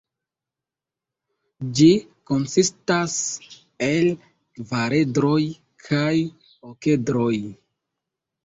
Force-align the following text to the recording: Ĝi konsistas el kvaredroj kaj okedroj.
Ĝi 1.79 1.89
konsistas 2.31 3.17
el 3.89 4.09
kvaredroj 4.61 5.39
kaj 5.89 6.17
okedroj. 6.73 7.35